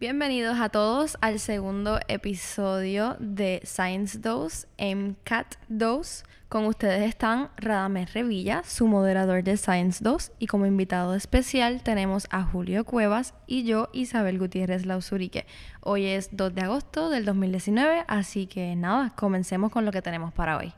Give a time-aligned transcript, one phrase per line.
[0.00, 6.22] Bienvenidos a todos al segundo episodio de Science Dose, MCAT Dose.
[6.48, 12.28] Con ustedes están Radamés Revilla, su moderador de Science 2, y como invitado especial tenemos
[12.30, 15.46] a Julio Cuevas y yo, Isabel Gutiérrez Lausurique.
[15.80, 20.32] Hoy es 2 de agosto del 2019, así que nada, comencemos con lo que tenemos
[20.32, 20.72] para hoy.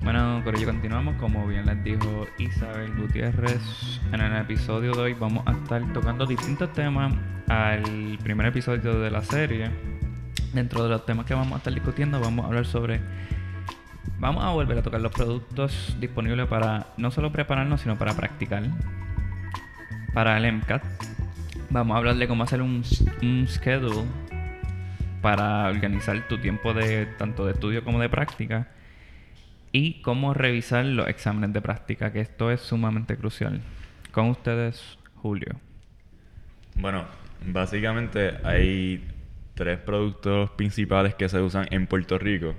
[0.00, 1.16] Bueno, por ello continuamos.
[1.16, 3.60] Como bien les dijo Isabel Gutiérrez,
[4.12, 7.12] en el episodio de hoy vamos a estar tocando distintos temas
[7.48, 9.70] al primer episodio de la serie.
[10.54, 13.00] Dentro de los temas que vamos a estar discutiendo, vamos a hablar sobre.
[14.18, 18.62] Vamos a volver a tocar los productos disponibles para no solo prepararnos, sino para practicar.
[20.14, 20.82] Para el MCAT,
[21.70, 22.82] vamos a hablar de cómo hacer un,
[23.22, 24.04] un schedule
[25.20, 28.68] para organizar tu tiempo de tanto de estudio como de práctica
[29.72, 33.60] y cómo revisar los exámenes de práctica, que esto es sumamente crucial.
[34.12, 35.60] Con ustedes, Julio.
[36.74, 37.04] Bueno,
[37.46, 39.04] básicamente hay
[39.54, 42.54] tres productos principales que se usan en Puerto Rico,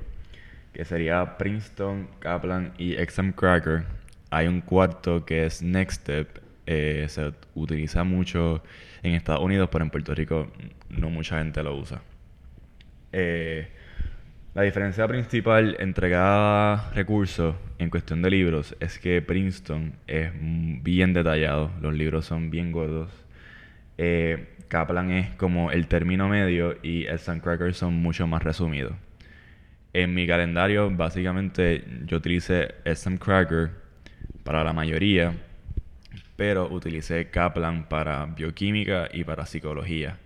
[0.73, 3.85] que sería Princeton, Kaplan y Exam Cracker.
[4.29, 6.41] Hay un cuarto que es Next Step.
[6.65, 8.61] Eh, se utiliza mucho
[9.01, 10.51] en Estados Unidos, pero en Puerto Rico
[10.89, 12.01] no mucha gente lo usa.
[13.11, 13.67] Eh,
[14.55, 21.13] la diferencia principal entre cada recurso en cuestión de libros es que Princeton es bien
[21.13, 23.11] detallado, los libros son bien gordos.
[23.99, 28.93] Eh, Kaplan es como el término medio y el Cracker son mucho más resumidos.
[29.93, 33.69] En mi calendario, básicamente, yo utilicé el Cracker
[34.43, 35.33] para la mayoría,
[36.35, 40.17] pero utilicé Kaplan para bioquímica y para psicología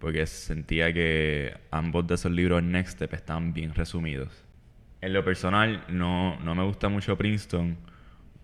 [0.00, 4.44] porque sentía que ambos de esos libros Next Step estaban bien resumidos.
[5.02, 7.76] En lo personal, no, no me gusta mucho Princeton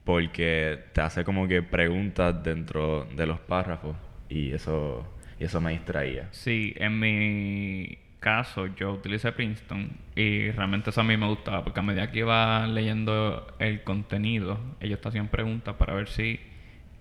[0.05, 3.97] porque te hace como que preguntas dentro de los párrafos
[4.29, 5.05] y eso,
[5.41, 6.29] y eso me distraía.
[6.31, 11.81] Sí, en mi caso yo utilicé Princeton y realmente eso a mí me gustaba porque
[11.81, 16.41] a medida que iba leyendo el contenido, ellos te hacían preguntas para ver si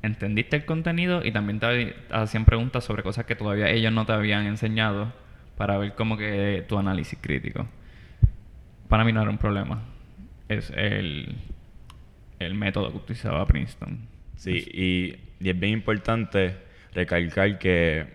[0.05, 4.13] entendiste el contenido y también te hacían preguntas sobre cosas que todavía ellos no te
[4.13, 5.13] habían enseñado
[5.57, 7.67] para ver como que tu análisis crítico.
[8.87, 9.81] Para mí no era un problema.
[10.47, 11.35] Es el,
[12.39, 13.99] el método que utilizaba Princeton.
[14.35, 16.55] Sí, y, es bien importante
[16.93, 18.05] recalcar que,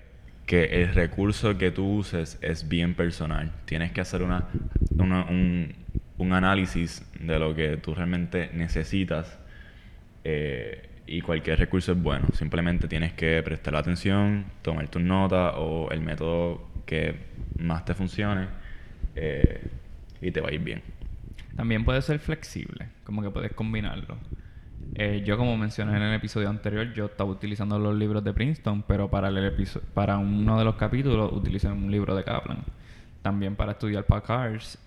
[0.46, 3.52] que, el recurso que tú uses es bien personal.
[3.64, 4.48] Tienes que hacer una,
[4.98, 5.74] un,
[6.18, 9.38] un análisis de lo que tú realmente necesitas.
[10.24, 12.28] Eh, y cualquier recurso es bueno.
[12.32, 17.16] Simplemente tienes que prestar atención, tomar tus notas o el método que
[17.58, 18.46] más te funcione
[19.16, 19.60] eh,
[20.22, 20.82] y te va a ir bien.
[21.56, 24.18] También puede ser flexible, como que puedes combinarlo.
[24.94, 28.84] Eh, yo, como mencioné en el episodio anterior, yo estaba utilizando los libros de Princeton,
[28.86, 32.62] pero para, el para uno de los capítulos utilicé un libro de Kaplan.
[33.20, 34.78] También para estudiar para Cars,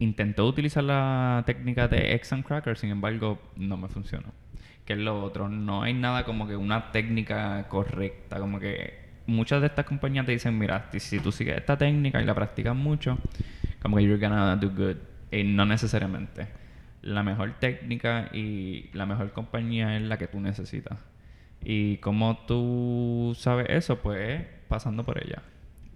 [0.00, 4.32] intenté utilizar la técnica de Exam Cracker, sin embargo, no me funcionó
[4.90, 5.48] que es lo otro.
[5.48, 10.32] No hay nada como que una técnica correcta, como que muchas de estas compañías te
[10.32, 13.16] dicen, mira, si tú sigues esta técnica y la practicas mucho,
[13.80, 14.96] como que you're gonna do good.
[15.30, 16.48] Y no necesariamente.
[17.02, 20.98] La mejor técnica y la mejor compañía es la que tú necesitas.
[21.62, 25.40] Y como tú sabes eso, pues pasando por ella.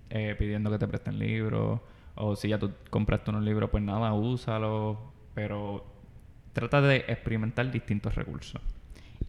[0.08, 1.80] Eh, pidiendo que te presten libros.
[2.14, 5.12] O si ya tú compraste unos libros, pues nada, úsalo.
[5.34, 5.84] Pero
[6.52, 8.62] trata de experimentar distintos recursos.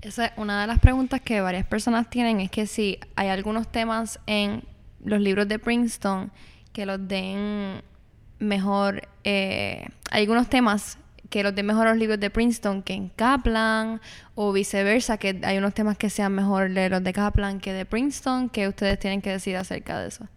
[0.01, 3.72] Esa es una de las preguntas que varias personas tienen, es que si hay algunos
[3.72, 4.63] temas en
[5.03, 6.31] los libros de Princeton
[6.73, 7.81] que los den
[8.39, 10.97] mejor, eh, algunos temas
[11.29, 14.01] que los den mejor los libros de Princeton que en Kaplan
[14.35, 17.85] o viceversa, que hay unos temas que sean mejor de los de Kaplan que de
[17.85, 20.27] Princeton, que ustedes tienen que decir acerca de eso.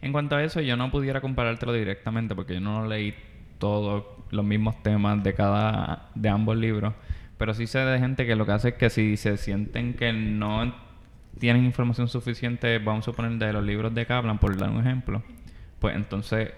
[0.00, 3.14] En cuanto a eso, yo no pudiera comparártelo directamente porque yo no leí
[3.58, 6.92] todos los mismos temas de cada de ambos libros.
[7.38, 10.12] Pero sí sé de gente que lo que hace es que si se sienten que
[10.12, 10.74] no
[11.38, 15.22] tienen información suficiente, vamos a suponer de los libros de Kaplan, por dar un ejemplo,
[15.80, 16.52] pues entonces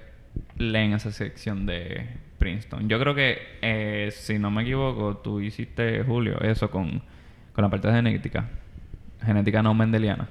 [0.59, 2.07] leen esa sección de
[2.39, 2.89] Princeton.
[2.89, 7.03] Yo creo que, eh, si no me equivoco, tú hiciste, Julio, eso con,
[7.55, 8.51] con la parte de genética.
[9.25, 10.29] Genética no mendeliana.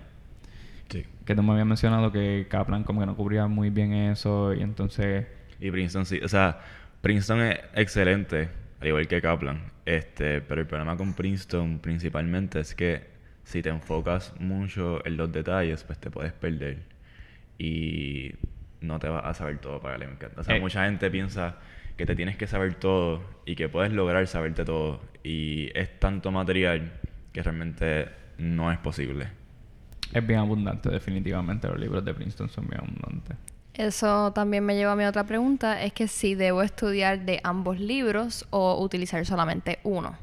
[0.89, 1.05] Sí.
[1.25, 4.61] Que tú me habías mencionado que Kaplan como que no cubría muy bien eso y
[4.61, 5.25] entonces...
[5.59, 6.19] Y Princeton sí.
[6.23, 6.59] O sea,
[7.01, 8.49] Princeton es excelente
[8.79, 9.71] al igual que Kaplan.
[9.85, 15.31] Este, pero el problema con Princeton principalmente es que si te enfocas mucho en los
[15.31, 16.83] detalles, pues te puedes perder.
[17.57, 18.33] Y
[18.81, 20.37] no te vas a saber todo para el MCAT.
[20.37, 20.59] O sea, eh.
[20.59, 21.57] mucha gente piensa
[21.95, 25.01] que te tienes que saber todo y que puedes lograr saberte todo.
[25.23, 26.91] Y es tanto material
[27.31, 29.27] que realmente no es posible.
[30.13, 31.67] Es bien abundante, definitivamente.
[31.67, 33.37] Los libros de Princeton son bien abundantes.
[33.77, 37.79] Eso también me lleva a mi otra pregunta, es que si debo estudiar de ambos
[37.79, 40.17] libros o utilizar solamente uno.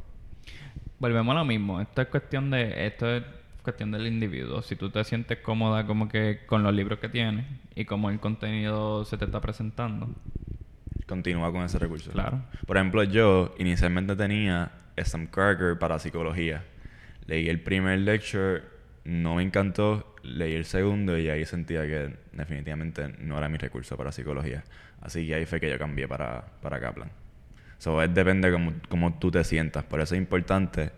[0.98, 1.80] Volvemos a lo mismo.
[1.80, 2.86] Esto es cuestión de...
[2.86, 3.24] Esto es
[3.62, 4.62] cuestión del individuo.
[4.62, 8.18] Si tú te sientes cómoda como que con los libros que tienes y como el
[8.20, 10.08] contenido se te está presentando.
[11.06, 12.10] Continúa con ese recurso.
[12.10, 12.42] Claro.
[12.66, 14.72] Por ejemplo, yo inicialmente tenía
[15.04, 16.64] Sam Cracker para psicología.
[17.26, 18.62] Leí el primer lecture,
[19.04, 23.96] no me encantó, leí el segundo y ahí sentía que definitivamente no era mi recurso
[23.96, 24.62] para psicología.
[25.00, 27.10] Así que ahí fue que yo cambié para, para Kaplan.
[27.78, 29.82] So, es, depende de cómo, tú te sientas.
[29.82, 30.92] Por eso es importante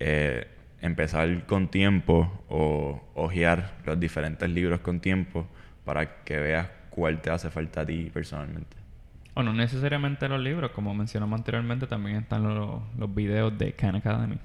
[0.00, 0.46] eh,
[0.80, 5.46] empezar con tiempo o hojear los diferentes libros con tiempo
[5.84, 8.76] para que veas cuál te hace falta a ti personalmente.
[9.34, 13.96] O no necesariamente los libros, como mencionamos anteriormente, también están los, los videos de Khan
[13.96, 14.38] Academy.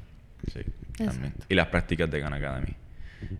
[0.53, 0.61] Sí,
[0.97, 1.33] también.
[1.49, 2.75] Y las prácticas de Khan Academy.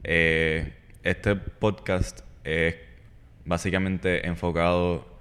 [0.04, 2.76] Eh, este podcast es
[3.46, 5.20] básicamente enfocado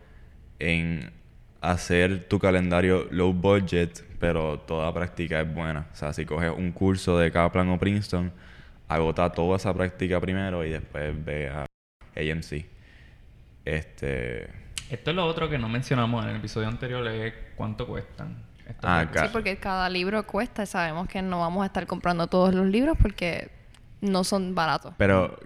[0.58, 1.12] en
[1.60, 5.86] hacer tu calendario low budget, pero toda práctica es buena.
[5.92, 8.32] O sea, si coges un curso de Kaplan o Princeton,
[8.88, 11.66] agota toda esa práctica primero y después ve a
[12.16, 12.66] AMC.
[13.64, 14.48] Este.
[14.90, 18.42] Esto es lo otro que no mencionamos en el episodio anterior, es cuánto cuestan.
[18.82, 22.54] Ah, sí, porque cada libro cuesta y sabemos que no vamos a estar comprando todos
[22.54, 23.50] los libros porque
[24.00, 24.94] no son baratos.
[24.96, 25.38] Pero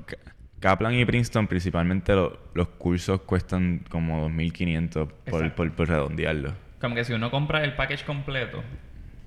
[0.60, 6.54] Kaplan y Princeton, principalmente los cursos cuestan como 2.500 por, por, por, redondearlo.
[6.80, 8.62] Como que si uno compra el package completo,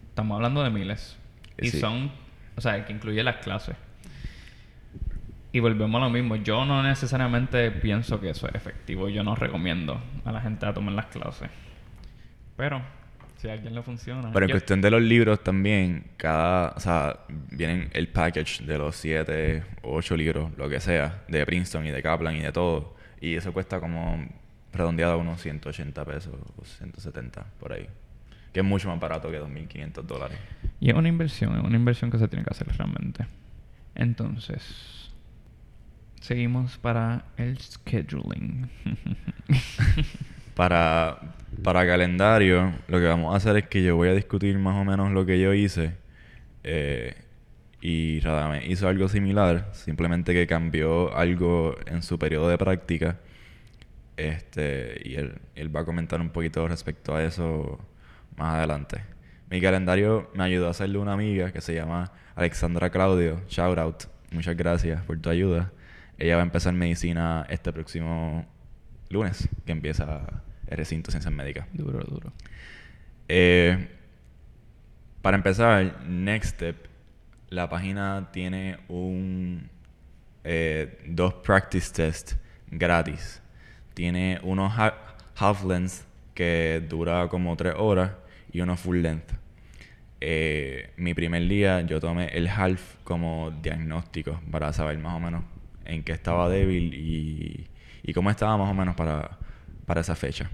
[0.10, 1.18] estamos hablando de miles.
[1.60, 2.12] Y son,
[2.56, 3.76] o sea, que incluye las clases.
[5.52, 6.36] Y volvemos a lo mismo.
[6.38, 9.10] Yo no necesariamente pienso que eso es efectivo.
[9.10, 11.50] Yo no recomiendo a la gente a tomar las clases.
[12.56, 12.82] Pero
[13.38, 14.32] si a alguien le funciona.
[14.34, 17.20] Pero en cuestión de los libros también, cada, o sea,
[17.52, 21.92] vienen el package de los siete o ocho libros, lo que sea, de Princeton y
[21.92, 22.96] de Kaplan y de todo.
[23.22, 24.28] Y eso cuesta como
[24.74, 27.88] redondeado unos 180 pesos o 170 por ahí.
[28.52, 30.38] Que es mucho más barato que 2.500 dólares.
[30.80, 33.26] Y es una inversión, es una inversión que se tiene que hacer realmente.
[33.94, 35.12] Entonces,
[36.22, 38.70] seguimos para el scheduling.
[40.58, 41.20] para
[41.64, 44.86] para calendario, lo que vamos a hacer es que yo voy a discutir más o
[44.86, 45.96] menos lo que yo hice.
[46.64, 47.16] Eh,
[47.82, 53.20] y Radame hizo algo similar, simplemente que cambió algo en su periodo de práctica.
[54.18, 57.80] Este, y él, él va a comentar un poquito respecto a eso
[58.36, 59.04] más adelante.
[59.50, 63.42] Mi calendario me ayudó a hacerle una amiga que se llama Alexandra Claudio.
[63.48, 64.04] Shout out.
[64.32, 65.72] Muchas gracias por tu ayuda.
[66.18, 68.46] Ella va a empezar medicina este próximo
[69.10, 71.68] lunes, que empieza el recinto de ciencias médicas.
[71.74, 72.32] Duro, duro.
[73.28, 73.88] Eh,
[75.22, 76.88] para empezar, Next Step,
[77.50, 79.70] la página tiene un
[80.44, 82.34] eh, dos practice test
[82.70, 83.42] gratis.
[83.94, 84.72] Tiene uno
[85.36, 88.12] half length que dura como tres horas
[88.52, 89.34] y uno full length.
[90.20, 95.44] Eh, mi primer día yo tomé el half como diagnóstico para saber más o menos
[95.86, 97.68] en qué estaba débil y,
[98.02, 99.38] y cómo estaba más o menos para
[99.88, 100.52] para esa fecha.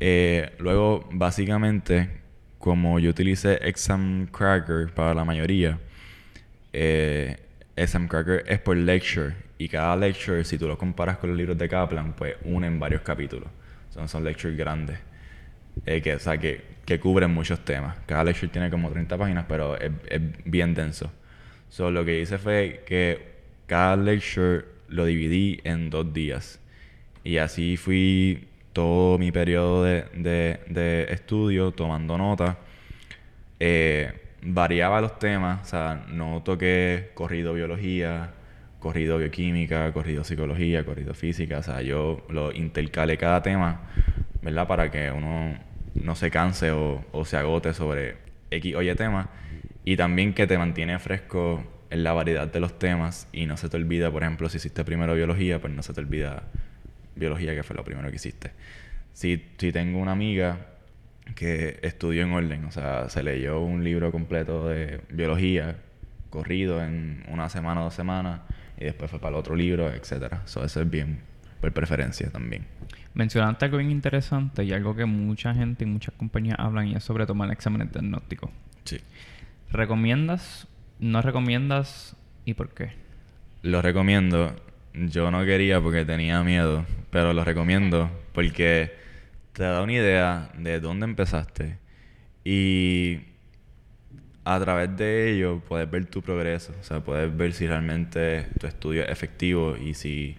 [0.00, 2.08] Eh, luego, básicamente,
[2.58, 5.78] como yo utilicé Exam Cracker para la mayoría,
[6.72, 7.36] eh,
[7.76, 9.34] Exam Cracker es por lecture.
[9.58, 13.02] Y cada lecture, si tú lo comparas con los libros de Kaplan, pues unen varios
[13.02, 13.48] capítulos.
[13.90, 14.98] Son, son lectures grandes.
[15.86, 17.96] Eh, que, o sea, que, que, cubren muchos temas.
[18.06, 21.12] Cada lecture tiene como 30 páginas, pero es, es bien denso.
[21.68, 26.60] So, lo que hice fue que cada lecture lo dividí en dos días.
[27.24, 28.47] Y así fui
[28.78, 32.58] todo mi periodo de, estudio tomando nota.
[33.58, 38.34] Eh, variaba los temas, o sea, no toqué corrido biología,
[38.78, 43.80] corrido bioquímica, corrido psicología, corrido física, o sea, yo lo intercalé cada tema,
[44.42, 44.68] ¿verdad?
[44.68, 45.58] Para que uno
[45.96, 48.18] no se canse o, o se agote sobre
[48.52, 49.30] X o Y tema.
[49.84, 53.68] Y también que te mantiene fresco en la variedad de los temas y no se
[53.68, 56.44] te olvida, por ejemplo, si hiciste primero biología, pues no se te olvida
[57.18, 58.52] biología, que fue lo primero que hiciste.
[59.12, 60.66] Si, si tengo una amiga
[61.34, 65.76] que estudió en orden, o sea, se leyó un libro completo de biología,
[66.30, 68.40] corrido en una semana dos semanas,
[68.78, 70.42] y después fue para el otro libro, etcétera.
[70.44, 71.20] eso es bien
[71.60, 72.66] por preferencia también.
[73.14, 77.02] Mencionaste algo bien interesante y algo que mucha gente y muchas compañías hablan y es
[77.02, 78.50] sobre tomar exámenes diagnósticos.
[78.84, 79.00] Sí.
[79.70, 80.68] ¿Recomiendas?
[81.00, 82.16] ¿No recomiendas?
[82.44, 82.92] ¿Y por qué?
[83.62, 84.54] Lo recomiendo
[85.06, 88.92] yo no quería porque tenía miedo, pero lo recomiendo porque
[89.52, 91.78] te da una idea de dónde empezaste
[92.44, 93.20] y
[94.44, 96.72] a través de ello puedes ver tu progreso.
[96.80, 100.36] O sea, puedes ver si realmente tu estudio es efectivo y si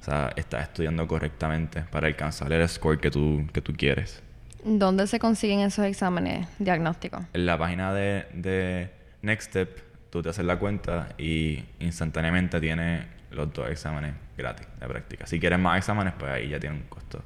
[0.00, 4.22] o sea, estás estudiando correctamente para alcanzar el score que tú, que tú quieres.
[4.64, 7.22] ¿Dónde se consiguen esos exámenes diagnósticos?
[7.32, 8.90] En la página de, de
[9.22, 14.86] Next Step, tú te haces la cuenta y instantáneamente tienes los dos exámenes gratis de
[14.86, 15.26] práctica.
[15.26, 17.22] Si quieres más exámenes, pues ahí ya tiene un costo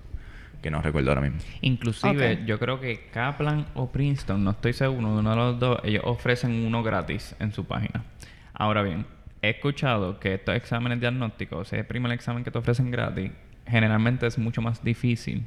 [0.63, 1.39] que no recuerdo ahora mismo.
[1.61, 6.03] Inclusive, yo creo que Kaplan o Princeton, no estoy seguro, uno de los dos, ellos
[6.07, 8.03] ofrecen uno gratis en su página.
[8.55, 9.05] Ahora bien,
[9.43, 13.31] he escuchado que estos exámenes diagnósticos, ese primer examen que te ofrecen gratis,
[13.67, 15.45] generalmente es mucho más difícil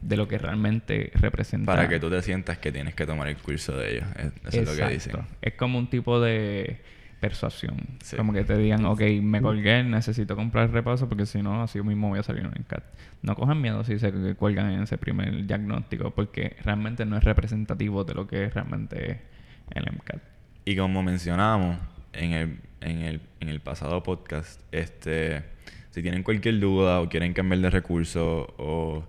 [0.00, 1.72] de lo que realmente representa.
[1.74, 4.06] Para que tú te sientas que tienes que tomar el curso de ellos.
[4.16, 5.16] Es- Eso es lo que dicen.
[5.40, 6.80] Es como un tipo de
[7.24, 7.76] persuasión.
[8.02, 8.16] Sí.
[8.16, 12.10] Como que te digan, ok, me colgué, necesito comprar repaso porque si no, así mismo
[12.10, 12.84] voy a salir en CAT.
[13.22, 18.04] No cojan miedo si se cuelgan en ese primer diagnóstico porque realmente no es representativo
[18.04, 19.22] de lo que es realmente
[19.70, 20.20] el MCAT.
[20.66, 21.78] Y como mencionamos
[22.12, 25.44] en el, en el, en el pasado podcast, este,
[25.92, 29.02] si tienen cualquier duda o quieren cambiar de recurso o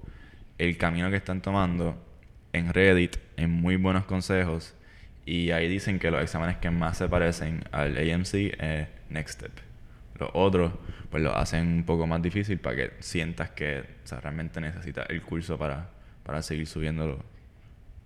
[0.58, 2.02] el camino que están tomando,
[2.54, 4.74] en Reddit hay muy buenos consejos
[5.26, 9.52] y ahí dicen que los exámenes que más se parecen al AMC es Next Step.
[10.20, 10.72] Los otros,
[11.10, 13.84] pues lo hacen un poco más difícil para que sientas que
[14.22, 15.90] realmente necesitas el curso para,
[16.24, 17.20] para seguir subiéndolo.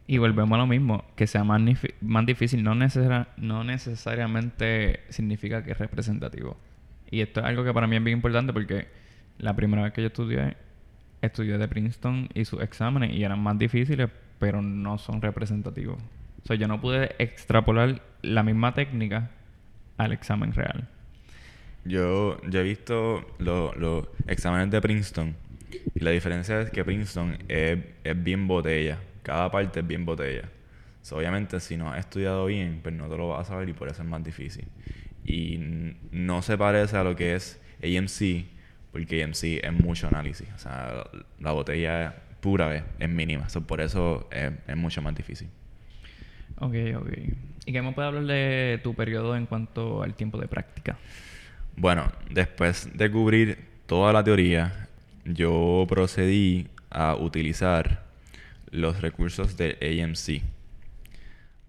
[0.08, 1.62] Y volvemos a lo mismo, que sea más,
[2.02, 6.58] más difícil no, necesara- no necesariamente significa que es representativo.
[7.12, 8.88] Y esto es algo que para mí es bien importante porque
[9.38, 10.58] la primera vez que yo estudié,
[11.22, 14.10] estudié de Princeton y sus exámenes y eran más difíciles,
[14.40, 15.98] pero no son representativos.
[16.50, 19.30] Sea, yo no pude extrapolar la misma técnica
[19.98, 20.90] al examen real.
[21.86, 25.36] Yo, he visto lo- los exámenes de Princeton
[25.96, 27.80] y la diferencia es que Princeton es,
[28.24, 29.00] bien botella.
[29.24, 30.50] Cada parte es bien botella.
[31.02, 33.74] So, obviamente, si no has estudiado bien, pues no te lo vas a saber y
[33.74, 34.68] por eso es más difícil.
[35.24, 35.60] Y
[36.12, 38.48] no se parece a lo que es AMC,
[38.92, 40.50] porque AMC es mucho análisis.
[40.56, 41.06] O sea,
[41.40, 43.50] la botella pura es, es mínima.
[43.50, 45.50] So, por eso es, es mucho más difícil.
[46.60, 47.10] Ok, ok.
[47.66, 50.98] ¿Y qué me puede hablar de tu periodo en cuanto al tiempo de práctica?
[51.76, 54.88] Bueno, después de cubrir toda la teoría,
[55.26, 58.04] yo procedí a utilizar
[58.72, 60.44] los recursos de AMC.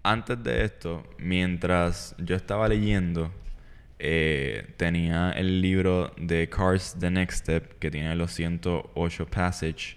[0.02, 3.30] Antes de esto, mientras yo estaba leyendo,
[3.98, 9.96] eh, tenía el libro de Cars The Next Step, que tiene los 108 passages,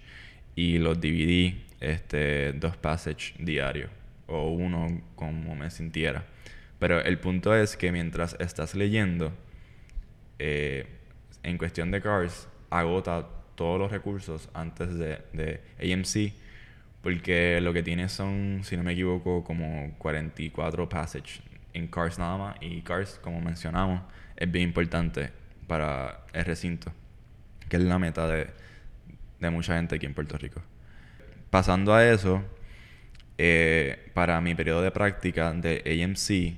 [0.55, 3.89] y los dividí este, dos passages diarios,
[4.27, 6.25] o uno como me sintiera.
[6.79, 9.31] Pero el punto es que mientras estás leyendo,
[10.39, 10.87] eh,
[11.43, 16.33] en cuestión de Cars, agota todos los recursos antes de, de AMC,
[17.01, 21.41] porque lo que tiene son, si no me equivoco, como 44 passages
[21.73, 22.55] en Cars nada más.
[22.61, 24.01] Y Cars, como mencionamos,
[24.35, 25.31] es bien importante
[25.67, 26.91] para el recinto,
[27.69, 28.47] que es la meta de,
[29.39, 30.61] de mucha gente aquí en Puerto Rico.
[31.49, 32.43] Pasando a eso,
[33.37, 36.57] eh, para mi periodo de práctica de AMC,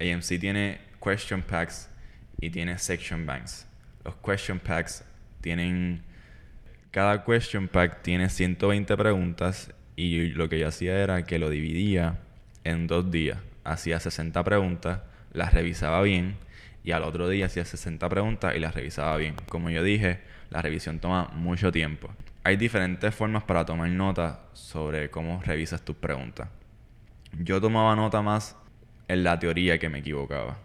[0.00, 1.88] AMC tiene question packs
[2.40, 3.66] y tiene section banks.
[4.04, 5.04] Los question packs
[5.40, 6.02] tienen...
[6.90, 12.18] Cada question pack tiene 120 preguntas y lo que yo hacía era que lo dividía
[12.64, 13.38] en dos días.
[13.64, 15.00] Hacía 60 preguntas,
[15.32, 16.36] las revisaba bien
[16.84, 19.34] y al otro día hacía 60 preguntas y las revisaba bien.
[19.48, 20.20] Como yo dije,
[20.50, 22.10] la revisión toma mucho tiempo.
[22.46, 26.48] Hay diferentes formas para tomar nota sobre cómo revisas tus preguntas.
[27.40, 28.54] Yo tomaba nota más
[29.08, 30.56] en la teoría que me equivocaba.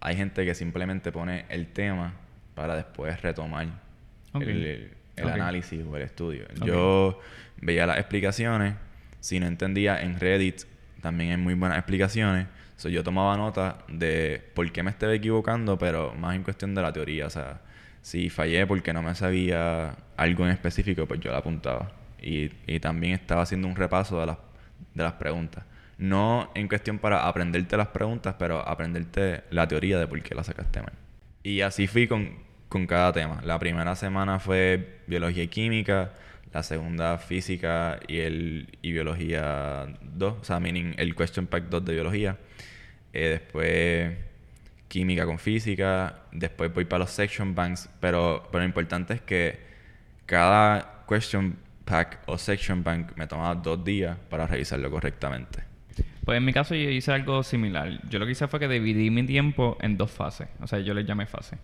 [0.00, 2.14] Hay gente que simplemente pone el tema
[2.56, 3.68] para después retomar
[4.34, 5.30] el, el- el Ok.
[5.30, 6.44] análisis o el estudio.
[6.64, 7.20] Yo
[7.60, 8.74] veía las explicaciones,
[9.20, 10.62] si no entendía en Reddit
[11.02, 12.48] también hay muy buenas explicaciones.
[12.76, 16.82] So, yo tomaba nota de por qué me estaba equivocando, pero más en cuestión de
[16.82, 17.26] la teoría.
[17.26, 17.60] O sea,
[18.02, 21.92] si fallé porque no me sabía algo en específico, pues yo la apuntaba.
[22.20, 24.38] Y, y también estaba haciendo un repaso de las,
[24.94, 25.64] de las preguntas.
[25.98, 30.44] No en cuestión para aprenderte las preguntas, pero aprenderte la teoría de por qué la
[30.44, 30.92] sacaste mal.
[31.42, 32.38] Y así fui con,
[32.68, 33.40] con cada tema.
[33.44, 36.12] La primera semana fue biología y química,
[36.52, 41.84] la segunda física y, el, y biología 2, o sea, meaning el question pack 2
[41.84, 42.38] de biología.
[43.12, 44.16] Eh, después
[44.88, 49.60] química con física, después voy para los section banks, pero, lo importante es que
[50.26, 55.62] cada question pack o section bank me tomaba dos días para revisarlo correctamente.
[56.24, 58.00] Pues en mi caso yo hice algo similar.
[58.10, 60.48] Yo lo que hice fue que dividí mi tiempo en dos fases.
[60.60, 61.56] O sea, yo le llamé fase.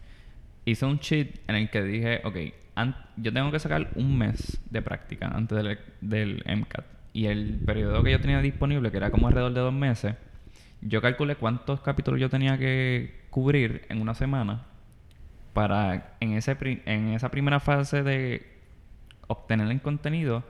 [0.64, 2.36] Hice un cheat en el que dije, ok,
[3.16, 6.86] yo tengo que sacar un mes de práctica antes del, del MCAT.
[7.12, 10.14] Y el periodo que yo tenía disponible, que era como alrededor de dos meses,
[10.84, 14.64] yo calculé cuántos capítulos yo tenía que cubrir en una semana
[15.52, 18.54] para en, ese en esa primera fase de
[19.26, 20.44] obtener el contenido,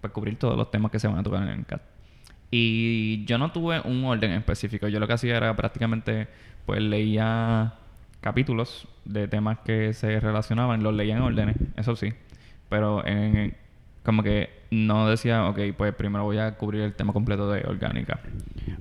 [0.00, 1.82] pues cubrir todos los temas que se van a tocar en el CAT.
[2.50, 4.88] Y yo no tuve un orden específico.
[4.88, 6.28] Yo lo que hacía era prácticamente,
[6.66, 7.74] pues leía
[8.20, 12.12] capítulos de temas que se relacionaban, los leía en órdenes, eso sí.
[12.68, 13.56] Pero en,
[14.04, 18.20] como que no decía, ok, pues primero voy a cubrir el tema completo de orgánica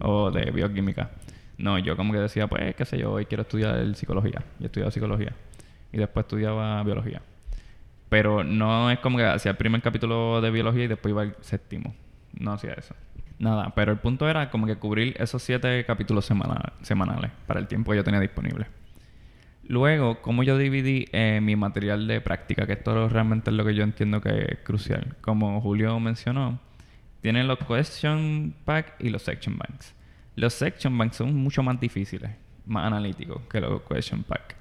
[0.01, 1.11] o de bioquímica.
[1.57, 4.43] No, yo como que decía, pues, qué sé yo, hoy quiero estudiar psicología.
[4.59, 5.33] Yo estudiaba psicología.
[5.91, 7.21] Y después estudiaba biología.
[8.07, 11.35] Pero no es como que hacía el primer capítulo de biología y después iba al
[11.41, 11.93] séptimo.
[12.33, 12.95] No hacía eso.
[13.39, 17.67] Nada, pero el punto era como que cubrir esos siete capítulos semana- semanales para el
[17.67, 18.67] tiempo que yo tenía disponible.
[19.69, 23.75] Luego, como yo dividí eh, mi material de práctica, que esto realmente es lo que
[23.75, 25.15] yo entiendo que es crucial.
[25.21, 26.59] Como Julio mencionó,
[27.21, 29.93] tienen los question pack y los section banks.
[30.35, 32.31] Los section banks son mucho más difíciles,
[32.65, 34.55] más analíticos que los question pack.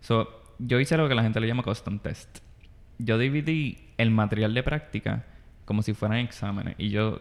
[0.00, 2.40] So, yo hice lo que la gente le llama custom test.
[2.98, 5.26] Yo dividí el material de práctica
[5.64, 7.20] como si fueran exámenes y yo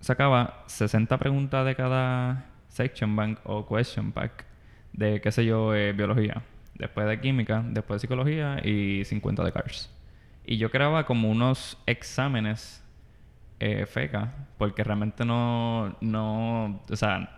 [0.00, 4.44] sacaba 60 preguntas de cada section bank o question pack
[4.92, 6.42] de, qué sé yo, eh, biología,
[6.78, 9.90] después de química, después de psicología y 50 de CARS.
[10.44, 12.82] Y yo creaba como unos exámenes
[13.60, 17.30] eh, feca, porque realmente no, no, o sea,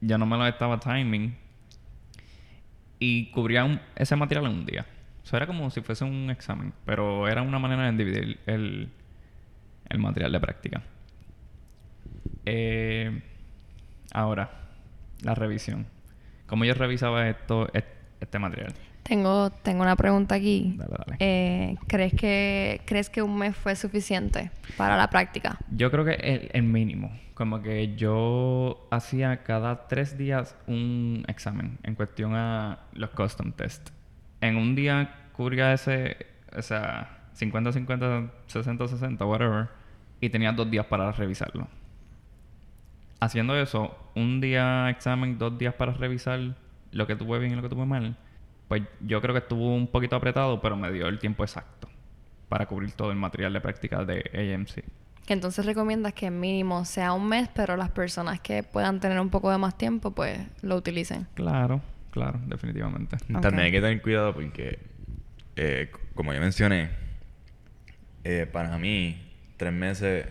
[0.00, 1.36] yo no me lo estaba timing
[2.98, 4.86] y cubría un- ese material en un día.
[5.24, 8.90] Eso era como si fuese un examen, pero era una manera de dividir el,
[9.88, 10.82] el material de práctica.
[12.46, 13.22] Eh,
[14.12, 14.50] ahora,
[15.22, 15.86] la revisión.
[16.46, 18.74] ¿Cómo yo revisaba esto, et- este material?
[19.02, 20.74] Tengo, tengo una pregunta aquí.
[20.76, 21.16] Dale, dale.
[21.18, 25.58] Eh, ¿crees, que, ¿Crees que un mes fue suficiente para la práctica?
[25.70, 27.10] Yo creo que el, el mínimo.
[27.34, 33.90] Como que yo hacía cada tres días un examen en cuestión a los custom test.
[34.42, 39.68] En un día cubría ese, o sea, 50, 50, 60, 60, whatever.
[40.20, 41.66] Y tenía dos días para revisarlo.
[43.20, 46.54] Haciendo eso, un día examen, dos días para revisar
[46.92, 48.16] lo que tuve bien y lo que tuve mal,
[48.68, 51.88] pues yo creo que estuvo un poquito apretado, pero me dio el tiempo exacto
[52.48, 54.84] para cubrir todo el material de práctica de AMC.
[55.26, 59.28] Que entonces recomiendas que mínimo sea un mes, pero las personas que puedan tener un
[59.30, 61.28] poco de más tiempo, pues lo utilicen.
[61.34, 63.16] Claro, claro, definitivamente.
[63.40, 64.80] También hay que tener cuidado porque,
[65.56, 66.90] eh, como yo mencioné,
[68.24, 70.26] eh, para mí tres meses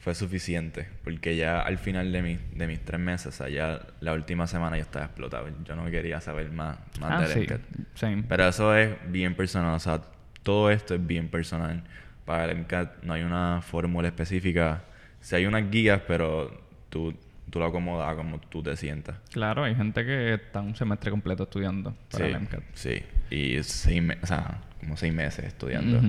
[0.00, 3.80] fue suficiente porque ya al final de, mi- de mis tres meses, o sea, ya
[4.00, 5.48] la última semana yo estaba explotado.
[5.64, 7.60] Yo no quería saber más, más Ah, del sí, MCAT.
[7.94, 8.22] same.
[8.28, 10.00] Pero eso es bien personal, o sea,
[10.42, 11.82] todo esto es bien personal.
[12.24, 14.84] Para el MCAT no hay una fórmula específica.
[15.20, 17.14] Sí hay unas guías, pero tú,
[17.50, 19.16] tú lo acomodas como tú te sientas.
[19.32, 22.62] Claro, hay gente que está un semestre completo estudiando para sí, el MCAT.
[22.72, 26.00] Sí, y seis o sea, como seis meses estudiando.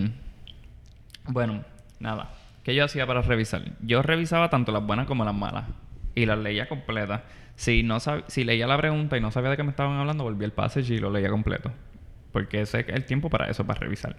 [1.26, 1.64] Bueno,
[2.00, 2.30] nada.
[2.63, 3.63] ¿Qué yo hacía para revisar?
[3.82, 5.65] Yo revisaba tanto las buenas como las malas.
[6.13, 7.21] Y las leía completas.
[7.56, 10.45] Si, no si leía la pregunta y no sabía de qué me estaban hablando, volvía
[10.45, 11.71] al passage y lo leía completo.
[12.32, 14.15] Porque ese es el tiempo para eso, para revisar.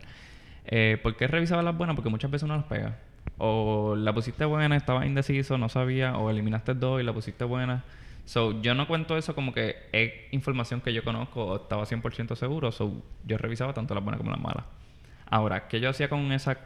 [0.64, 1.96] Eh, ¿Por qué revisaba las buenas?
[1.96, 2.98] Porque muchas veces uno las pega.
[3.38, 7.85] O la pusiste buena, estaba indeciso, no sabía, o eliminaste dos y la pusiste buena.
[8.24, 12.37] So, yo no cuento eso como que es información que yo conozco o estaba 100%
[12.37, 12.72] seguro.
[12.72, 14.64] So, yo revisaba tanto las buenas como las malas.
[15.26, 16.59] Ahora, ¿qué yo hacía con esa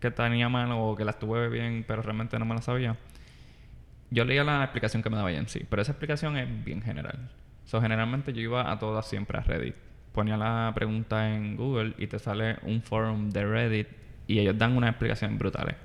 [0.00, 2.96] que tenía mal o que las tuve bien, pero realmente no me la sabía?
[4.10, 7.30] Yo leía la explicación que me daba sí, pero esa explicación es bien general.
[7.64, 9.76] So, generalmente yo iba a todas siempre a Reddit.
[10.12, 13.88] Ponía la pregunta en Google y te sale un forum de Reddit
[14.26, 15.76] y ellos dan unas explicaciones brutales.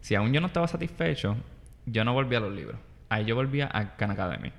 [0.00, 1.36] Si aún yo no estaba satisfecho,
[1.86, 2.80] yo no volvía a los libros.
[3.08, 4.50] Ahí yo volvía a Khan Academy,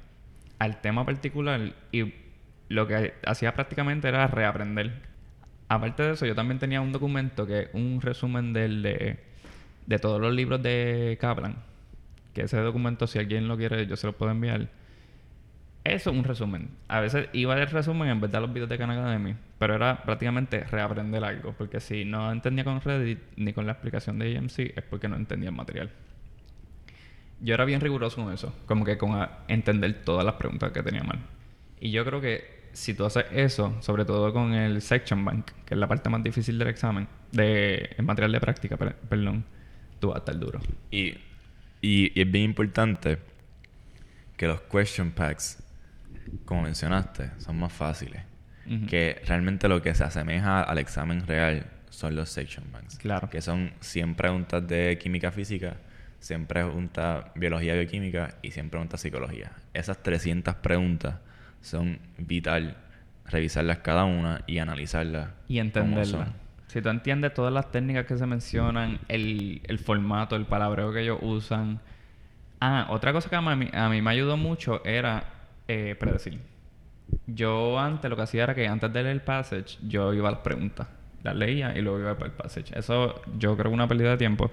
[0.59, 2.13] al tema particular y
[2.69, 5.12] lo que hacía prácticamente era reaprender.
[5.69, 9.19] Aparte de eso, yo también tenía un documento que es un resumen del de,
[9.85, 11.55] de todos los libros de Kaplan.
[12.33, 14.69] Que ese documento, si alguien lo quiere, yo se lo puedo enviar.
[15.83, 16.69] Eso es un resumen.
[16.87, 20.01] A veces iba el resumen en vez de los videos de Khan Academy, pero era
[20.03, 24.59] prácticamente reaprender algo, porque si no entendía con Reddit ni con la explicación de AMC
[24.77, 25.91] es porque no entendía el material.
[27.41, 31.03] Yo era bien riguroso con eso, como que con entender todas las preguntas que tenía
[31.03, 31.19] mal.
[31.81, 35.73] Y yo creo que si tú haces eso, sobre todo con el section bank, que
[35.75, 39.45] es la parte más difícil del examen, de el material de práctica, per- perdón,
[39.99, 40.59] tú vas a estar duro.
[40.91, 41.09] Y,
[41.81, 43.19] y, y es bien importante
[44.37, 45.61] que los question packs,
[46.45, 48.21] como mencionaste, son más fáciles.
[48.89, 52.97] Que realmente lo que se asemeja al examen real son los section banks.
[52.97, 53.29] Claro.
[53.29, 55.75] Que son 100 preguntas de química física,
[56.19, 59.51] siempre pregunta biología bioquímica y siempre pregunta psicología.
[59.73, 61.15] Esas 300 preguntas
[61.63, 62.77] son vital
[63.25, 65.29] revisarlas cada una y analizarlas.
[65.47, 66.25] Y como entenderla.
[66.25, 66.33] son.
[66.67, 71.01] Si tú entiendes todas las técnicas que se mencionan, el, el formato, el palabreo que
[71.01, 71.79] ellos usan.
[72.59, 75.23] Ah, otra cosa que a mí, a mí me ayudó mucho era
[75.67, 76.39] eh, predecir.
[77.27, 80.31] Yo antes lo que hacía era que antes de leer el passage, yo iba a
[80.31, 80.87] las preguntas.
[81.21, 82.77] Las leía y luego iba para el passage.
[82.77, 84.49] Eso yo creo que una pérdida de tiempo.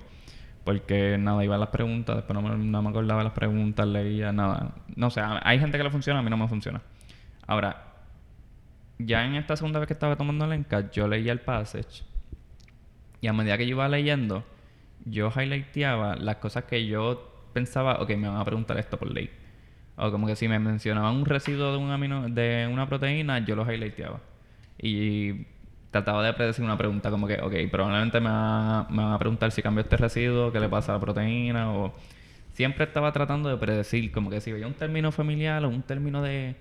[0.65, 4.31] Porque nada, iba a las preguntas, después no me, no me acordaba las preguntas, leía
[4.31, 4.73] nada.
[4.95, 6.83] No sé, hay gente que le funciona, a mí no me funciona.
[7.47, 7.91] Ahora,
[8.99, 12.05] ya en esta segunda vez que estaba tomando el ENCAT, yo leía el passage
[13.21, 14.45] y a medida que yo iba leyendo,
[15.05, 19.31] yo highlighteaba las cosas que yo pensaba, ok, me van a preguntar esto por ley.
[19.97, 23.57] O como que si me mencionaban un residuo de un amino, de una proteína, yo
[23.57, 24.21] lo highlighteaba.
[24.79, 25.47] Y
[25.91, 29.19] trataba de predecir una pregunta como que, ok, probablemente me van, a, me van a
[29.19, 31.93] preguntar si cambio este residuo, qué le pasa a la proteína, o
[32.55, 36.23] siempre estaba tratando de predecir, como que si veía un término familiar o un término
[36.23, 36.57] de,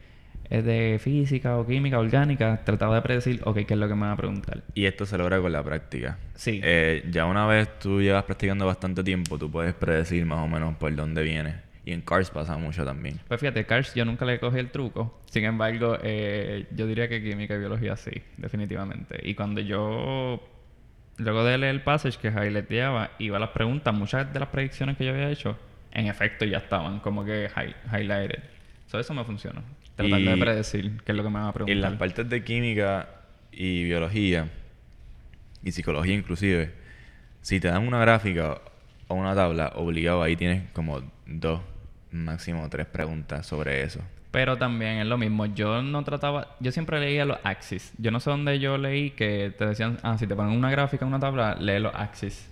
[0.49, 4.12] de física o química, orgánica, trataba de predecir, ok, qué es lo que me van
[4.12, 4.63] a preguntar.
[4.73, 6.17] Y esto se logra con la práctica.
[6.36, 6.60] Sí.
[6.63, 10.75] Eh, ya una vez tú llevas practicando bastante tiempo, tú puedes predecir más o menos
[10.78, 11.67] por dónde viene.
[11.86, 13.19] Y en Cars pasa mucho también.
[13.28, 15.19] Pues fíjate, Cars yo nunca le cogí el truco.
[15.30, 19.19] Sin embargo, eh, yo diría que química y biología sí, definitivamente.
[19.23, 20.41] Y cuando yo,
[21.17, 24.97] luego de leer el passage que highlighteaba, iba a las preguntas, muchas de las predicciones
[24.97, 25.58] que yo había hecho,
[25.91, 28.39] en efecto ya estaban como que hi- highlighted.
[28.88, 29.62] So, eso me funciona.
[29.99, 31.75] Tratar Y- de predecir qué es lo que me van a preguntar.
[31.75, 33.09] En las partes de química
[33.51, 34.47] y biología,
[35.62, 36.71] y psicología inclusive,
[37.41, 38.62] si te dan una gráfica
[39.09, 41.59] o una tabla, obligado ahí tienes como dos,
[42.12, 43.99] máximo tres preguntas sobre eso.
[44.31, 45.47] Pero también es lo mismo.
[45.47, 46.55] Yo no trataba...
[46.62, 47.91] Yo siempre leía los axis.
[47.97, 49.97] Yo no sé dónde yo leí que te decían...
[50.03, 52.47] Ah, si te ponen una gráfica en una tabla, lee los axis.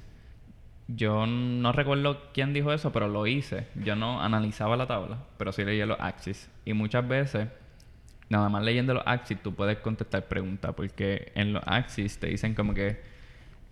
[0.88, 3.68] Yo no recuerdo quién dijo eso, pero lo hice.
[3.76, 6.50] Yo no analizaba la tabla, pero sí leía los axis.
[6.66, 7.50] Y muchas veces,
[8.30, 10.74] nada más leyendo los axis, tú puedes contestar preguntas.
[10.76, 13.02] Porque en los axis te dicen como que...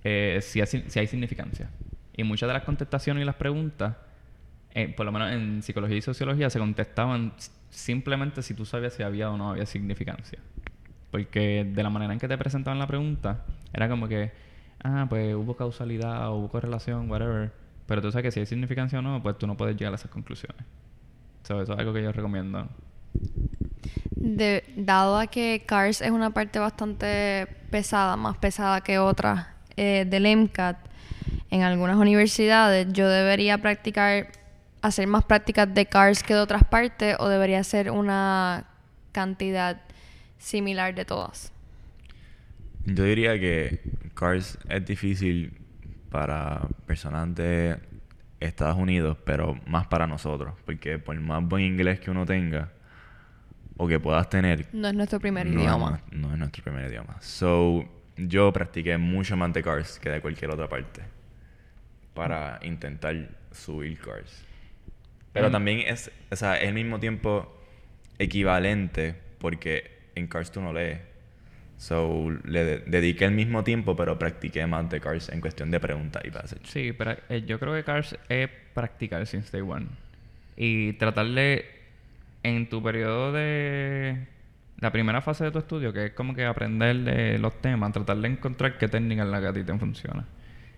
[0.04, 1.69] eh, si, hay, si hay significancia.
[2.17, 3.95] Y muchas de las contestaciones y las preguntas
[4.75, 7.32] eh, por lo menos en psicología y sociología, se contestaban
[7.69, 10.38] simplemente si tú sabías si había o no había significancia.
[11.12, 14.34] Porque de la manera en que te presentaban la pregunta, era como que,
[14.85, 17.51] ah, pues hubo causalidad o hubo correlación, whatever.
[17.87, 19.95] Pero tú sabes que si hay significancia o no, pues tú no puedes llegar a
[19.95, 20.63] esas conclusiones.
[21.43, 22.67] So, eso es algo que yo recomiendo.
[24.15, 30.05] De- dado a que CARS es una parte bastante pesada, más pesada que otras eh,
[30.07, 30.77] del MCAT,
[31.51, 34.27] en algunas universidades yo debería practicar,
[34.81, 38.65] hacer más prácticas de CARS que de otras partes o debería hacer una
[39.11, 39.81] cantidad
[40.39, 41.51] similar de todas.
[42.85, 43.81] Yo diría que
[44.13, 45.57] Cars es difícil
[46.09, 47.77] para personas de
[48.39, 52.71] Estados Unidos, pero más para nosotros, porque por más buen inglés que uno tenga
[53.77, 56.01] o que puedas tener, No es nuestro primer no idioma.
[56.11, 57.17] Es, no es nuestro primer idioma.
[57.21, 57.83] So,
[58.17, 61.01] yo practiqué mucho más de Cars que de cualquier otra parte
[62.13, 64.45] para intentar subir Cars.
[65.33, 67.61] Pero Em, también es, o sea, es al mismo tiempo
[68.17, 70.99] equivalente porque en Cars tú no lees.
[71.77, 75.79] So, le de- dediqué el mismo tiempo, pero practiqué más de Cars en cuestión de
[75.79, 76.61] preguntas y passage.
[76.65, 79.88] Sí, pero eh, yo creo que CARS es practicar since day one.
[80.57, 81.65] Y tratar de,
[82.43, 84.25] en tu periodo de
[84.79, 88.17] la primera fase de tu estudio, que es como que aprender de los temas, tratar
[88.17, 90.25] de encontrar qué técnica es la que a funciona.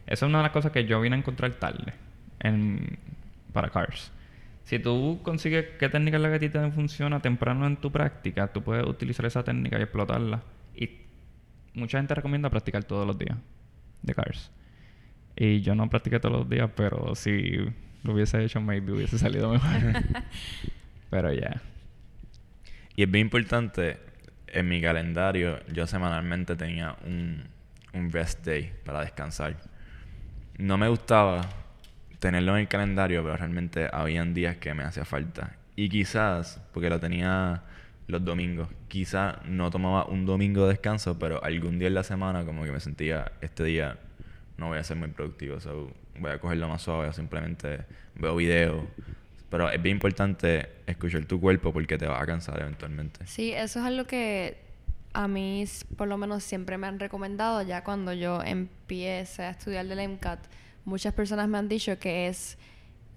[0.07, 1.93] Esa es una de las cosas que yo vine a encontrar tarde
[2.39, 2.97] en,
[3.53, 4.11] para CARS.
[4.63, 8.63] Si tú consigues qué técnica es la que a funciona temprano en tu práctica, tú
[8.63, 10.41] puedes utilizar esa técnica y explotarla.
[10.77, 11.01] Y
[11.73, 13.37] mucha gente recomienda practicar todos los días
[14.03, 14.51] de CARS.
[15.35, 17.57] Y yo no practiqué todos los días, pero si
[18.03, 19.71] lo hubiese hecho, maybe hubiese salido mejor.
[21.09, 21.61] pero ya.
[22.95, 23.99] Y es bien importante,
[24.47, 27.43] en mi calendario, yo semanalmente tenía un,
[27.93, 29.57] un rest day para descansar.
[30.57, 31.41] No me gustaba
[32.19, 35.57] tenerlo en el calendario, pero realmente habían días que me hacía falta.
[35.75, 37.61] Y quizás, porque lo tenía
[38.07, 42.45] los domingos, quizás no tomaba un domingo de descanso, pero algún día en la semana
[42.45, 43.99] como que me sentía, este día
[44.57, 48.85] no voy a ser muy productivo, so voy a cogerlo más suave, simplemente veo videos.
[49.49, 53.25] Pero es bien importante escuchar tu cuerpo porque te vas a cansar eventualmente.
[53.27, 54.57] Sí, eso es algo que
[55.13, 55.65] a mí
[55.95, 60.39] por lo menos siempre me han recomendado ya cuando yo empiece a estudiar del MCAT.
[60.85, 62.57] Muchas personas me han dicho que es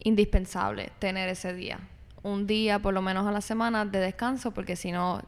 [0.03, 1.79] indispensable tener ese día.
[2.23, 5.23] Un día por lo menos a la semana de descanso porque si no,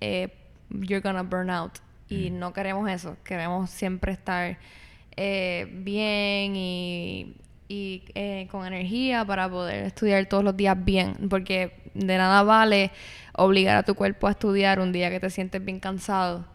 [0.00, 0.34] eh,
[0.70, 1.78] you're gonna burn out.
[2.08, 3.16] Y no queremos eso.
[3.24, 4.58] Queremos siempre estar
[5.16, 7.36] eh, bien y
[7.68, 12.90] y eh, con energía para poder estudiar todos los días bien, porque de nada vale
[13.32, 16.46] obligar a tu cuerpo a estudiar un día que te sientes bien cansado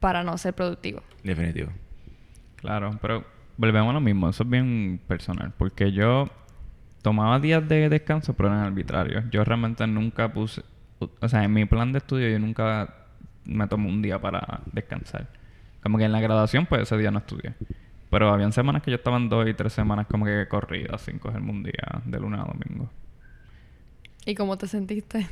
[0.00, 1.02] para no ser productivo.
[1.22, 1.70] Definitivo.
[2.56, 3.24] Claro, pero
[3.56, 6.28] volvemos a lo mismo, eso es bien personal, porque yo
[7.08, 9.24] tomaba días de descanso, pero eran arbitrarios.
[9.30, 10.60] Yo realmente nunca puse,
[10.98, 12.96] o sea, en mi plan de estudio yo nunca
[13.46, 15.26] me tomé un día para descansar.
[15.82, 17.54] Como que en la graduación, pues ese día no estudié.
[18.10, 21.18] Pero habían semanas que yo estaba en dos y tres semanas como que corridas sin
[21.18, 22.90] cogerme un día de lunes a domingo.
[24.26, 25.26] ¿Y cómo te sentiste?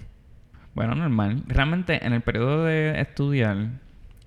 [0.75, 1.43] Bueno, normal.
[1.47, 3.69] Realmente en el periodo de estudiar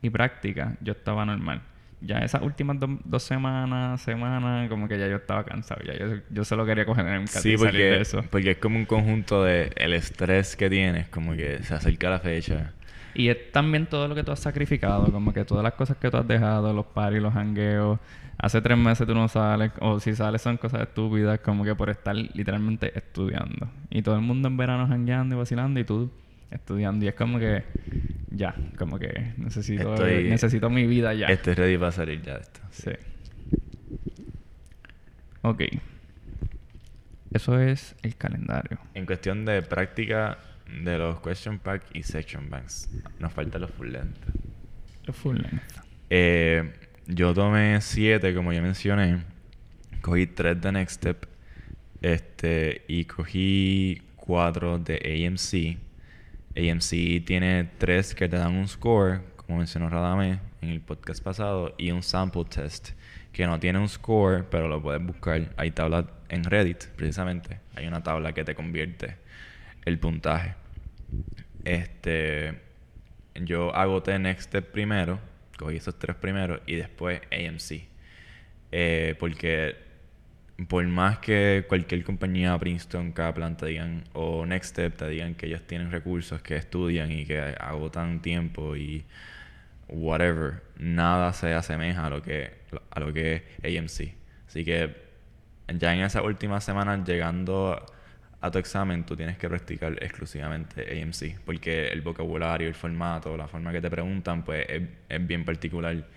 [0.04, 1.64] y práctica yo estaba normal.
[2.02, 5.82] Ya esas últimas do- dos semanas, semanas, como que ya yo estaba cansado.
[5.84, 8.24] Ya yo, yo solo quería coger en un Sí, y salir de porque, eso.
[8.30, 12.20] porque es como un conjunto de el estrés que tienes, como que se acerca la
[12.20, 12.72] fecha.
[13.14, 16.10] Y es también todo lo que tú has sacrificado, como que todas las cosas que
[16.10, 18.00] tú has dejado, los paris, los hangueos.
[18.38, 21.90] Hace tres meses tú no sales, o si sales son cosas estúpidas, como que por
[21.90, 23.68] estar literalmente estudiando.
[23.90, 26.10] Y todo el mundo en verano hangueando y vacilando y tú
[26.52, 27.06] estudiando.
[27.06, 27.64] Y es como que
[28.32, 31.28] ya, como que necesito, Estoy- necesito mi vida ya.
[31.28, 32.60] Estoy ready para salir ya de esto.
[32.72, 32.92] Sí.
[35.42, 35.64] Ok.
[37.32, 38.80] Eso es el calendario.
[38.94, 40.40] En cuestión de práctica
[40.84, 44.18] de los question pack y section banks, nos faltan los full length.
[45.06, 45.62] Los full length.
[46.10, 46.74] Eh,
[47.08, 49.24] yo tomé siete, como ya mencioné.
[50.02, 51.26] Cogí tres de Next Step.
[52.02, 54.96] Este, y cogí cuatro de
[55.28, 55.78] AMC.
[56.56, 61.76] AMC tiene tres que te dan un score, como mencionó Radame en el podcast pasado,
[61.78, 62.92] y un sample test
[63.32, 65.54] que no tiene un score, pero lo puedes buscar.
[65.58, 67.60] Hay tablas en Reddit, precisamente.
[67.76, 69.18] Hay una tabla que te convierte
[69.86, 70.56] el puntaje.
[71.64, 72.60] Este,
[73.36, 75.20] yo agoté Next Step primero,
[75.58, 77.88] cogí esos tres primeros y después AMC.
[78.72, 79.76] Eh, porque
[80.68, 85.46] por más que cualquier compañía, Princeton, Kaplan te digan, o Next Step te digan que
[85.48, 89.06] ellos tienen recursos, que estudian y que agotan tiempo y
[89.88, 92.52] whatever, nada se asemeja a lo que,
[92.92, 94.14] a lo que es AMC.
[94.48, 94.96] Así que
[95.78, 97.86] ya en esas últimas semanas llegando
[98.42, 103.48] a tu examen tú tienes que practicar exclusivamente AMC porque el vocabulario, el formato, la
[103.48, 106.08] forma que te preguntan pues es, es bien particular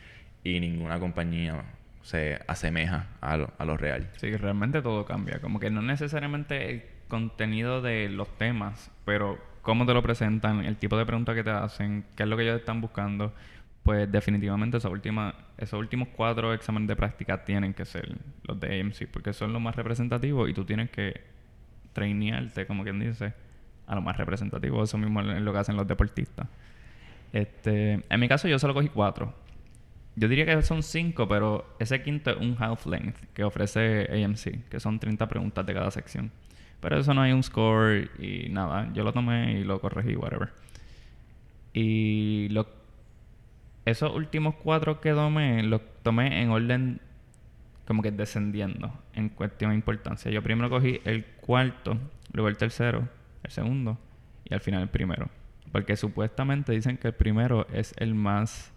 [0.45, 1.65] y ninguna compañía
[2.03, 4.11] se asemeja a lo, a lo real.
[4.17, 5.41] Sí, realmente todo cambia.
[5.41, 10.77] Como que no necesariamente el contenido de los temas, pero cómo te lo presentan, el
[10.77, 13.33] tipo de preguntas que te hacen, qué es lo que ellos están buscando.
[13.83, 18.81] Pues definitivamente esa última, esos últimos cuatro exámenes de práctica tienen que ser los de
[18.81, 21.21] AMC, porque son los más representativos y tú tienes que
[21.93, 23.35] trainearte, como quien dice,
[23.87, 24.83] a lo más representativo.
[24.83, 26.47] Eso mismo es lo que hacen los deportistas.
[27.33, 29.35] Este, en mi caso yo solo cogí cuatro.
[30.15, 34.69] Yo diría que son cinco, pero ese quinto es un half length que ofrece AMC,
[34.69, 36.31] que son 30 preguntas de cada sección.
[36.81, 38.93] Pero eso no hay un score y nada.
[38.93, 40.51] Yo lo tomé y lo corregí, whatever.
[41.73, 42.67] Y lo,
[43.85, 47.01] esos últimos cuatro que tomé, los tomé en orden
[47.87, 50.31] como que descendiendo en cuestión de importancia.
[50.31, 51.99] Yo primero cogí el cuarto,
[52.33, 53.09] luego el tercero,
[53.43, 53.99] el segundo
[54.45, 55.29] y al final el primero.
[55.73, 58.72] Porque supuestamente dicen que el primero es el más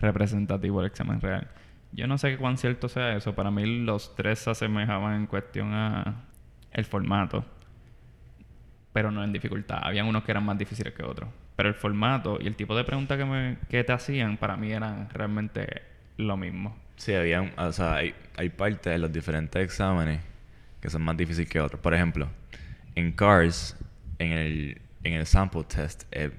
[0.00, 1.48] representativo del examen real.
[1.92, 3.34] Yo no sé cuán cierto sea eso.
[3.34, 6.24] Para mí los tres se asemejaban en cuestión a
[6.72, 7.44] el formato.
[8.92, 9.78] Pero no en dificultad.
[9.82, 11.30] Habían unos que eran más difíciles que otros.
[11.56, 14.70] Pero el formato y el tipo de preguntas que, me, que te hacían para mí
[14.72, 15.82] eran realmente
[16.16, 16.76] lo mismo.
[16.96, 20.20] Sí, había, o sea, hay, hay partes de los diferentes exámenes
[20.80, 21.80] que son más difíciles que otros.
[21.80, 22.28] Por ejemplo,
[22.94, 23.76] en CARS,
[24.18, 26.32] en el, en el sample test es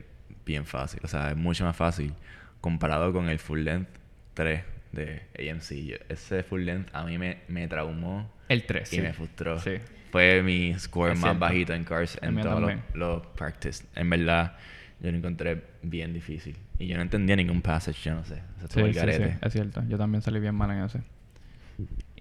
[0.46, 2.14] bien fácil, o sea, es mucho más fácil
[2.62, 3.90] comparado con el full length
[4.34, 5.86] 3 de AMC.
[5.86, 8.94] Yo- ese full length a mí me, me traumó El 3.
[8.94, 9.60] y me frustró.
[9.60, 9.74] Sí.
[10.12, 11.40] Fue mi score Es más cierto.
[11.40, 13.86] bajito en CARS en todos los, practice.
[13.96, 14.58] En verdad,
[15.00, 16.56] yo lo encontré bien difícil.
[16.80, 18.42] Y yo no entendía ningún passage, yo no sé.
[18.58, 19.84] O sea, Sí, el sí, es cierto.
[19.88, 21.02] Yo también salí bien mal en ese.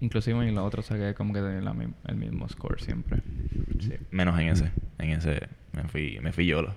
[0.01, 3.21] Inclusive en los otros saqué como que la mi- el mismo score siempre.
[4.11, 4.71] Menos en ese.
[4.99, 6.75] En ese me fui, me fui yolo.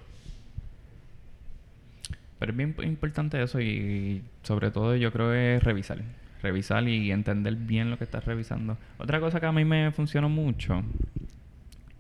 [2.42, 5.98] Pero es bien importante eso y sobre todo yo creo es revisar.
[6.42, 8.76] Revisar y entender bien lo que estás revisando.
[8.98, 10.83] Otra cosa que a mí me funcionó mucho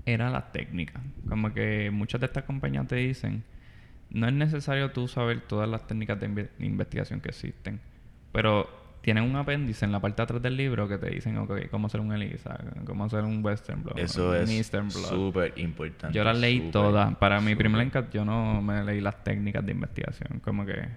[0.04, 1.00] era la técnica.
[1.28, 3.44] Como que muchas de estas compañías te dicen,
[4.10, 7.78] no es necesario tú saber todas las técnicas de inve- investigación que existen,
[8.32, 8.68] pero
[9.02, 11.88] tienen un apéndice en la parte de atrás del libro que te dicen, ok, cómo
[11.88, 15.08] hacer un ELISA, cómo hacer un Western Blot, Eso un es Eastern Blot.
[15.08, 16.16] súper importante.
[16.16, 17.14] Yo las leí todas.
[17.16, 20.38] Para mi primer encat yo no me leí las técnicas de investigación.
[20.40, 20.88] Como que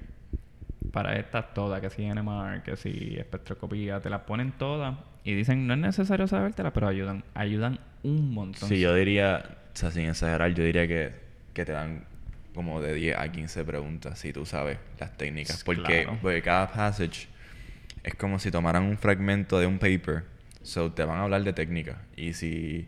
[0.92, 5.66] para estas todas, que si NMR, que si espectroscopía, te las ponen todas Y dicen,
[5.68, 8.70] no es necesario sabértela, pero ayudan, ayudan un montón.
[8.70, 11.12] Sí, yo diría, o sea, sin exagerar, yo diría que,
[11.54, 12.04] que te dan
[12.54, 15.64] como de 10 a 15 preguntas si tú sabes las técnicas.
[15.64, 16.20] Porque, Claro.
[16.22, 17.28] porque cada passage
[18.06, 20.24] es como si tomaran un fragmento de un paper.
[20.62, 22.02] So, te van a hablar de técnica.
[22.16, 22.88] Y si,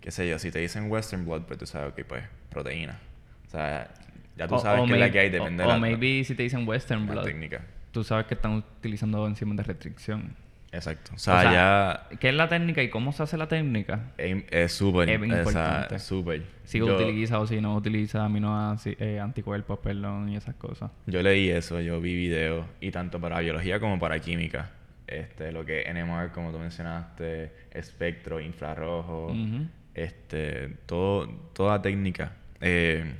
[0.00, 2.98] qué sé yo, si te dicen Western Blood, pues tú sabes, ok, pues proteína.
[3.46, 3.90] O sea,
[4.36, 5.72] ya tú O- sabes o qué es la may- que hay, o- depende o, de
[5.72, 7.62] la, maybe si te dicen Western la Blood, técnica.
[7.90, 10.34] tú sabes que están utilizando enzimas de restricción.
[10.72, 11.10] Exacto.
[11.12, 14.12] O O sea, ya ¿Qué es la técnica y cómo se hace la técnica?
[14.16, 15.96] es es súper, importante.
[15.96, 16.42] es súper.
[16.64, 20.90] Si Yo- utiliza o si no utiliza aminoácidos, eh, anticuerpos, perdón, y esas cosas.
[21.06, 24.70] Yo leí eso, yo vi videos, y tanto para biología como para química.
[25.08, 29.34] Este, lo que es NMR, como tú mencionaste, espectro, infrarrojo,
[29.94, 33.14] este, todo, toda técnica, eh,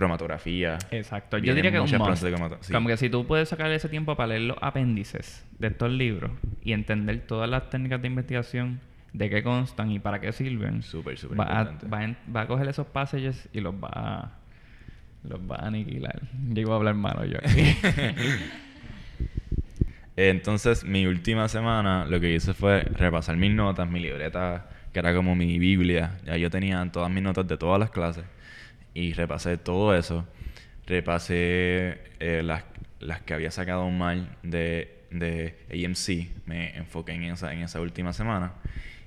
[0.00, 0.78] cromatografía.
[0.90, 1.38] Exacto.
[1.38, 2.22] Yo diría que es un must.
[2.22, 2.72] de sí.
[2.72, 6.32] Como que si tú puedes sacar ese tiempo para leer los apéndices de estos libros
[6.64, 8.80] y entender todas las técnicas de investigación,
[9.12, 12.40] de qué constan y para qué sirven, Súper, súper va, a, va, a en- va
[12.42, 14.30] a coger esos passages y los va a,
[15.28, 16.20] los va a aniquilar.
[16.52, 17.76] Llego a hablar malo yo aquí.
[20.16, 25.14] Entonces, mi última semana lo que hice fue repasar mis notas, mi libreta, que era
[25.14, 26.18] como mi Biblia.
[26.24, 28.24] Ya yo tenía todas mis notas de todas las clases
[28.94, 30.26] y repasé todo eso.
[30.86, 32.64] Repasé eh, las,
[32.98, 36.46] las que había sacado mal de, de AMC.
[36.46, 38.52] Me enfoqué en esa, en esa última semana.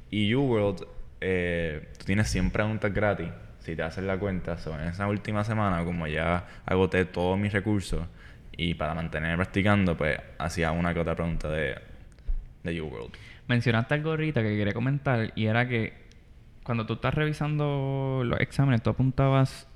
[0.10, 0.86] Y UWorld,
[1.22, 4.58] eh, tú tienes 100 preguntas gratis si te haces la cuenta.
[4.66, 8.06] En esa última semana, como ya agoté todos mis recursos
[8.56, 11.76] y para mantener practicando, pues hacía una que otra pregunta de,
[12.64, 13.14] de UWorld.
[13.48, 15.94] Mencionaste algo ahorita que quería comentar y era que
[16.64, 19.68] cuando tú estás revisando los exámenes, tú apuntabas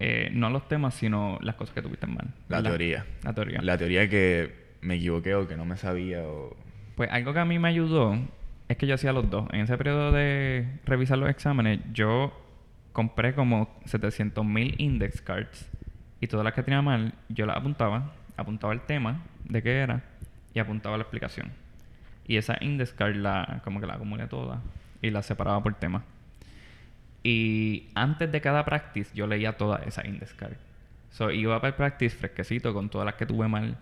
[0.00, 2.28] eh, no los temas, sino las cosas que tuviste mal.
[2.48, 3.04] La teoría.
[3.22, 3.60] La teoría.
[3.60, 6.56] La teoría que me equivoqué o que no me sabía o...
[6.96, 8.18] Pues algo que a mí me ayudó
[8.68, 9.46] es que yo hacía los dos.
[9.52, 12.32] En ese periodo de revisar los exámenes, yo
[12.92, 15.68] compré como 700.000 index cards
[16.18, 20.02] y todas las que tenía mal, yo las apuntaba, apuntaba el tema de qué era
[20.54, 21.52] y apuntaba la explicación.
[22.26, 24.62] Y esa index card la, como que la acumulé toda
[25.02, 26.04] y la separaba por tema.
[27.22, 30.56] Y antes de cada practice yo leía toda esa index card.
[31.10, 33.76] So iba para el practice fresquecito con todas las que tuve mal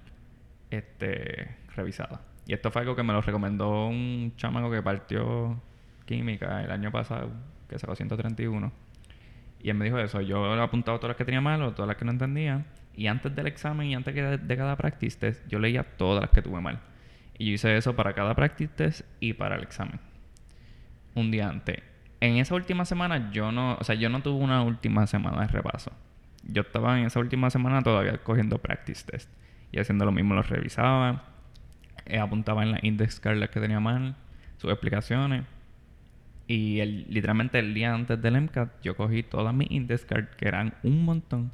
[0.71, 2.21] este, revisada.
[2.47, 5.61] Y esto fue algo que me lo recomendó un chamaco que partió
[6.07, 7.31] química el año pasado,
[7.69, 8.73] que sacó 131.
[9.61, 10.21] Y él me dijo eso.
[10.21, 12.65] Yo he apuntado todas las que tenía mal o todas las que no entendía.
[12.95, 16.43] Y antes del examen y antes de cada practice test, yo leía todas las que
[16.43, 16.81] tuve mal.
[17.37, 20.01] Y yo hice eso para cada practice test y para el examen.
[21.15, 21.83] Un día antes.
[22.21, 23.77] En esa última semana yo no...
[23.81, 25.93] O sea, yo no tuve una última semana de repaso.
[26.45, 29.31] Yo estaba en esa última semana todavía cogiendo practice test.
[29.73, 31.25] Y haciendo lo mismo, los revisaba.
[32.07, 34.17] eh, apuntaba en la index card las que tenía mal.
[34.57, 35.45] Sus explicaciones.
[36.49, 40.49] Y el, literalmente el día antes del MCAT yo cogí todas mis index cards, que
[40.49, 41.53] eran un montón,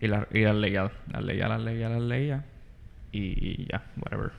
[0.00, 2.44] y, las y las leía, las leía, las leía, las leía,
[3.12, 4.32] y ya, whatever.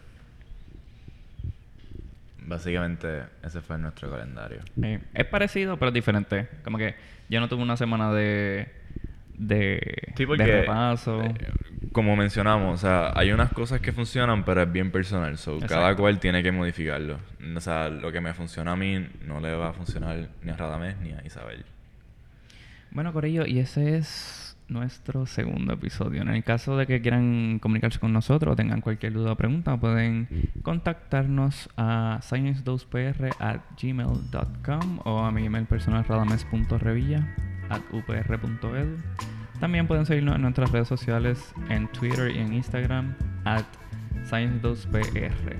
[2.51, 4.59] Básicamente ese fue nuestro calendario.
[4.83, 6.49] Eh, es parecido, pero es diferente.
[6.65, 6.95] Como que
[7.29, 8.67] yo no tuve una semana de,
[9.37, 9.79] de,
[10.17, 11.21] Sí, de porque, repaso.
[11.23, 11.33] eh,
[11.93, 15.37] como mencionamos, o sea, hay unas cosas que funcionan, pero es bien personal.
[15.37, 17.19] So, cada cual tiene que modificarlo.
[17.55, 20.57] O sea, lo que me funciona a mí no le va a funcionar ni a
[20.57, 21.63] Radamés ni a Isabel.
[22.91, 26.21] Bueno, Corillo, y ese es nuestro segundo episodio.
[26.21, 29.77] En el caso de que quieran comunicarse con nosotros o tengan cualquier duda o pregunta,
[29.77, 30.27] pueden
[30.63, 37.35] contactarnos a science2pr at gmail.com o a mi email personal radames.revilla
[37.69, 37.81] at.
[39.59, 43.13] También pueden seguirnos en nuestras redes sociales en Twitter y en Instagram
[43.45, 43.65] at
[44.29, 45.55] science2pr.